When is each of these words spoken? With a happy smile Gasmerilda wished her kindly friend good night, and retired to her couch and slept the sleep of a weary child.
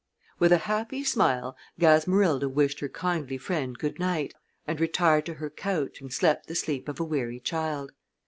With 0.39 0.51
a 0.51 0.57
happy 0.65 1.03
smile 1.03 1.55
Gasmerilda 1.79 2.49
wished 2.49 2.79
her 2.79 2.89
kindly 2.89 3.37
friend 3.37 3.77
good 3.77 3.99
night, 3.99 4.33
and 4.65 4.81
retired 4.81 5.27
to 5.27 5.35
her 5.35 5.51
couch 5.51 6.01
and 6.01 6.11
slept 6.11 6.47
the 6.47 6.55
sleep 6.55 6.89
of 6.89 6.99
a 6.99 7.03
weary 7.03 7.39
child. 7.39 7.91